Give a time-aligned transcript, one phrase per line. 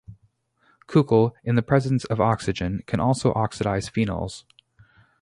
[0.87, 4.45] CuCl, in the presence of oxygen, can also oxidize phenols.